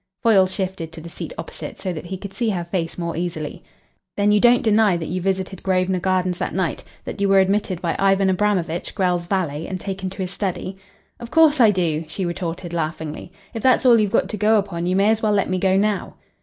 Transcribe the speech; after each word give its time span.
Foyle 0.23 0.47
shifted 0.47 0.91
to 0.93 0.99
the 0.99 1.11
seat 1.11 1.31
opposite, 1.37 1.77
so 1.77 1.93
that 1.93 2.07
he 2.07 2.17
could 2.17 2.33
see 2.33 2.49
her 2.49 2.63
face 2.63 2.97
more 2.97 3.15
easily. 3.15 3.63
"Then 4.17 4.31
you 4.31 4.39
don't 4.39 4.63
deny 4.63 4.97
that 4.97 5.09
you 5.09 5.21
visited 5.21 5.61
Grosvenor 5.61 5.99
Gardens 5.99 6.39
that 6.39 6.55
night, 6.55 6.83
that 7.05 7.21
you 7.21 7.29
were 7.29 7.37
admitted 7.37 7.83
by 7.83 7.95
Ivan 7.99 8.27
Abramovitch, 8.35 8.95
Grell's 8.95 9.27
valet, 9.27 9.67
and 9.67 9.79
taken 9.79 10.09
to 10.09 10.23
his 10.23 10.31
study?" 10.31 10.75
"Of 11.19 11.29
course 11.29 11.59
I 11.61 11.69
do," 11.69 12.03
she 12.07 12.25
retorted 12.25 12.73
laughingly. 12.73 13.31
"If 13.53 13.61
that's 13.61 13.85
all 13.85 13.99
you've 13.99 14.09
got 14.09 14.27
to 14.29 14.37
go 14.37 14.57
upon 14.57 14.87
you 14.87 14.95
may 14.95 15.11
as 15.11 15.21
well 15.21 15.33
let 15.33 15.51
me 15.51 15.59
go 15.59 15.77
now." 15.77 16.15